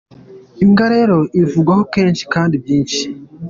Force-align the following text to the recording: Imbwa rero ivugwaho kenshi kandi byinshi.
Imbwa 0.63 0.85
rero 0.95 1.17
ivugwaho 1.41 1.83
kenshi 1.93 2.23
kandi 2.33 2.55
byinshi. 2.63 3.01